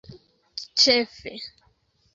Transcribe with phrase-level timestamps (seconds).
[0.83, 1.35] ĉefe